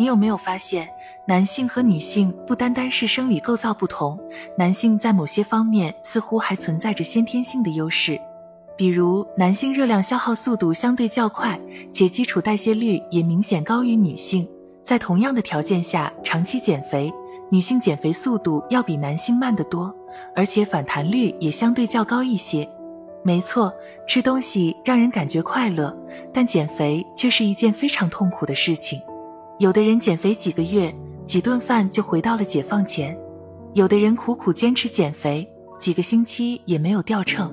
[0.00, 0.88] 你有没有发现，
[1.26, 4.18] 男性和女性不单单是生理构造不同，
[4.56, 8.18] 男性在某些方面似乎还存在着先天性的优势。
[8.78, 11.60] 比如，男性热量消耗速度相对较快，
[11.92, 14.48] 且基础代谢率也明显高于女性。
[14.82, 17.12] 在同样的条件下，长期减肥，
[17.50, 19.94] 女性减肥速度要比男性慢得多，
[20.34, 22.66] 而且反弹率也相对较高一些。
[23.22, 23.70] 没错，
[24.08, 25.94] 吃东西让人感觉快乐，
[26.32, 28.98] 但减肥却是一件非常痛苦的事情。
[29.60, 30.90] 有的人减肥几个月，
[31.26, 33.14] 几顿饭就回到了解放前；
[33.74, 35.46] 有的人苦苦坚持减肥，
[35.78, 37.52] 几个星期也没有掉秤，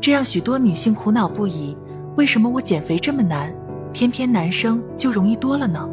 [0.00, 1.76] 这让许多女性苦恼不已。
[2.16, 3.54] 为什么我减肥这么难，
[3.92, 5.86] 偏偏男生就容易多了呢？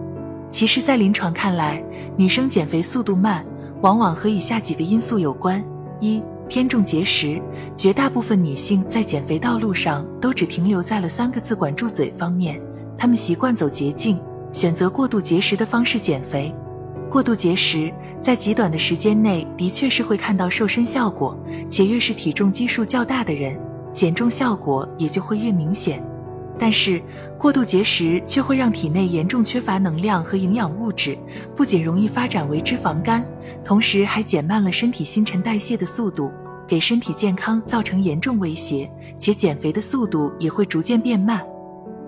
[0.49, 1.83] 其实，在临床看来，
[2.15, 3.45] 女生减肥速度慢，
[3.81, 5.61] 往往和以下几个因素有关：
[5.99, 7.37] 一、偏重节食，
[7.75, 12.61] 绝大部分女性在减肥道路上都只停留在了三个字“管住嘴”方面，
[12.97, 14.17] 她们习惯走捷径。
[14.51, 16.53] 选择过度节食的方式减肥，
[17.09, 21.37] 过度节食在极短的时间内的确是会看到瘦身效果，
[21.69, 23.59] 且越是体重基数较大的人，
[23.91, 26.03] 减重效果也就会越明显。
[26.61, 27.01] 但是
[27.37, 31.17] 过度节食却会让体内严重缺乏能量和营养物质，
[31.55, 33.25] 不仅容易发展为脂肪肝，
[33.63, 36.29] 同时还减慢了身体新陈代谢的速度，
[36.67, 41.41] 给身体健康造成严重威胁，且减肥的速度也会逐渐变慢。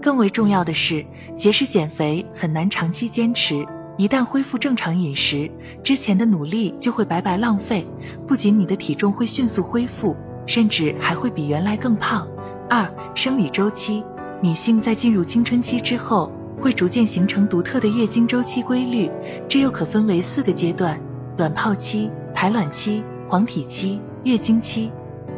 [0.02, 3.66] 更为重要的是，节食减肥很难长期坚持。
[3.98, 5.50] 一旦恢复正常饮食，
[5.84, 7.86] 之前的努力就会白白浪费。
[8.28, 10.16] 不仅你的体重会迅速恢复，
[10.48, 12.28] 甚至还会比原来更胖。
[12.68, 14.04] 二、生理周期，
[14.42, 19.12] 女性在进入青春期之后，会逐渐形成独特的月经周期规律，
[19.48, 21.00] 这又可分为四个阶段：
[21.38, 24.92] 卵泡期、排卵期、黄体期、月经期。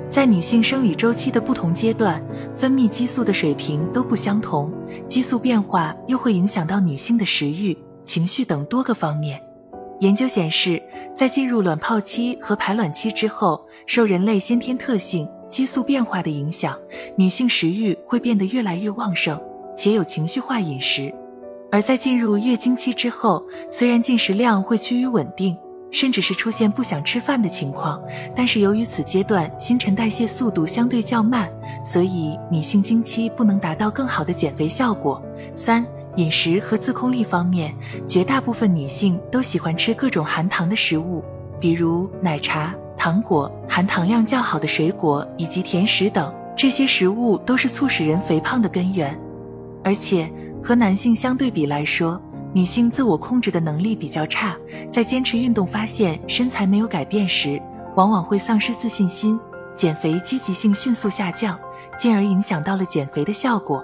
[0.09, 2.21] 在女性生理周期的不同阶段，
[2.55, 4.71] 分泌激素的水平都不相同，
[5.07, 9.41] 激素变化又会影响到女性的食欲、情绪等多个方面。
[9.99, 10.81] 研究显示，
[11.15, 16.77] 在进入卵泡期和排卵期之后，受人类先天特性激素变化的影响，
[17.15, 19.39] 女性食欲会变得越来越旺盛，
[19.75, 21.11] 且有情绪化饮食；
[21.71, 25.57] 而在进入月经期之后，虽然进食量会趋于稳定。
[25.93, 28.01] 甚至是出现不想吃饭的情况，
[28.35, 31.47] 但是由于此阶段新陈代谢速度相对较慢，
[31.83, 35.21] 所以女性经期不能达到更好的减肥效果。
[35.53, 35.85] 三、
[36.15, 37.75] 饮食和自控力方面，
[38.07, 41.23] 绝大部分女性都喜欢吃各种含糖的食物，
[41.59, 49.17] 比如奶茶、糖果、含糖量较好的水果以及甜食等，这些食物都是促使人肥胖的根源。
[49.83, 50.31] 而且
[50.63, 52.21] 和男性相对比来说，
[52.53, 54.55] 女性自我控制的能力比较差，
[54.89, 57.61] 在坚持运动发现身材没有改变时，
[57.95, 59.37] 往往会丧失自信心，
[59.75, 61.59] 减肥积极性迅速下降，
[61.97, 63.83] 进而影响到了减肥的效果。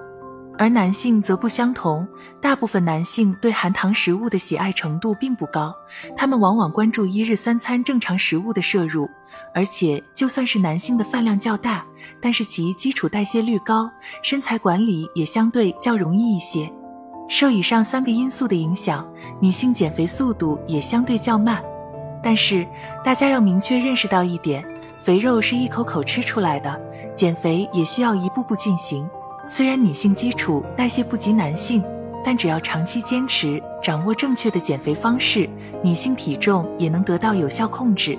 [0.58, 2.06] 而男性则不相同，
[2.42, 5.74] 大部分男性对含糖食物的喜爱程度并不高，
[6.18, 9.10] 他们往往关注一日三餐正常食物的摄入，
[9.54, 11.86] 而且就算是男性的饭量较大，
[12.22, 13.90] 但是其基础代谢率高，
[14.22, 16.70] 身材管理也相对较容易一些。
[17.30, 19.08] 受以上三个因素的影响，
[19.40, 21.64] 女性减肥速度也相对较慢。
[22.22, 22.68] 但是
[23.02, 24.62] 大家要明确认识到一点：
[25.02, 26.82] 肥肉是一口口吃出来的，
[27.16, 29.10] 减肥也需要一步步进行。
[29.48, 31.84] 虽然女性基础代谢不及男性，
[32.24, 35.50] 但只要长期坚持，掌握正确的减肥方式，
[35.84, 38.18] 女性体重也能得到有效控制。